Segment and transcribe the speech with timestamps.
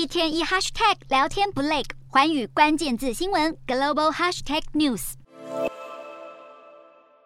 [0.00, 5.12] 一天一 hashtag 聊天不累，环宇关键字新闻 global hashtag news。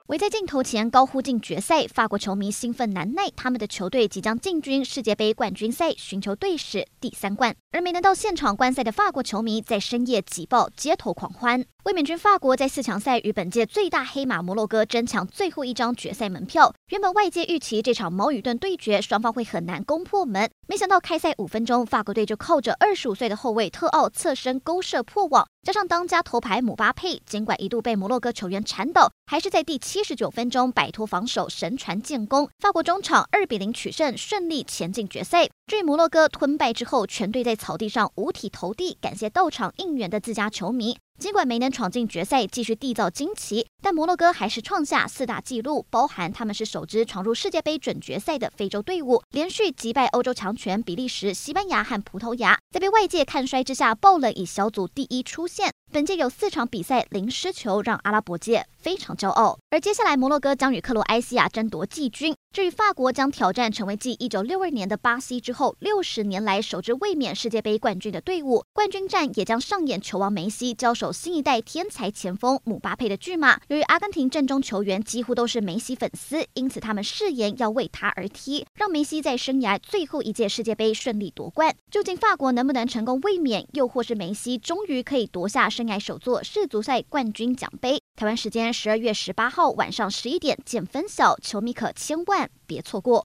[0.06, 7.54] 围在镜头前高呼进决赛，法国球迷兴奋难耐，他们的球队即将进军世界杯冠军赛，寻求队史第三冠。
[7.70, 11.64] 而没能到现场观赛的法国球迷在深夜挤爆街头狂欢。
[11.84, 16.72] 卫冕军法国在四强赛与本届最大黑马摩洛哥争抢最后一张决赛门票。
[16.88, 25.46] 原本外界预期这场矛与盾对决双方会很难攻破门，没想到开赛五分钟，法国队就靠着二十五岁的后卫特奥侧身勾射破网。
[25.62, 32.48] 加上当家头牌姆巴佩，尽管一度被摩洛哥球员缠倒，还是在第七十九分钟摆脱防守，神传建功。
[32.60, 35.50] 法国中场二比零取胜，顺利前进决赛。
[35.66, 40.96] 至于摩洛哥吞败之后，全队在草地上五体投地，感谢到场应援的自家球迷。
[41.18, 55.70] 尽管没能闯进决赛，继续缔造惊奇，但摩洛哥还是创下四大纪录，包含他们是首支闯入世界杯准决赛的非洲队伍，连续击败欧洲强权比利时、西班牙和葡萄牙，在被外界看衰之下，爆冷以小组第一出现。
[55.92, 59.56] 本届有四场比赛零失球，让阿拉伯界非常骄傲。
[59.70, 62.34] 而接下来，摩洛哥将与克罗埃西亚争夺季军。
[62.54, 68.64] 至于法国，将挑战成为继一九六二年的巴西之后，六十年来首支卫冕世界杯冠军的队伍。
[68.72, 73.60] 冠军战也将上演球王梅西交手新一代天才前锋姆巴佩的巨码。
[73.66, 81.74] 由于阿根廷阵中球员几乎都是梅西粉丝，因此他们誓言要为他而踢，让梅西在生涯最后一届世界杯顺利夺冠。
[81.90, 88.03] 究竟法国能不能成功卫冕，又或是梅西终于可以夺下生涯首座世足赛冠军奖杯。
[88.16, 93.20] 台湾时间十二月十八号晚上十一点见分晓，球迷可千万别错过。